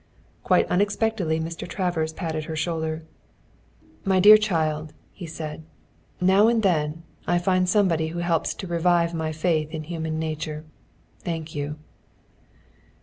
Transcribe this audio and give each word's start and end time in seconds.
Quite 0.43 0.65
unexpectedly 0.67 1.39
Mr. 1.39 1.67
Travers 1.67 2.11
patted 2.11 2.45
her 2.45 2.55
shoulder. 2.55 3.03
"My 4.03 4.19
dear 4.19 4.35
child," 4.35 4.93
he 5.11 5.27
said, 5.27 5.63
"now 6.19 6.47
and 6.47 6.63
then 6.63 7.03
I 7.27 7.37
find 7.37 7.69
somebody 7.69 8.07
who 8.07 8.17
helps 8.17 8.55
to 8.55 8.65
revive 8.65 9.13
my 9.13 9.31
faith 9.31 9.69
in 9.69 9.83
human 9.83 10.17
nature. 10.17 10.65
Thank 11.23 11.53
you." 11.53 11.77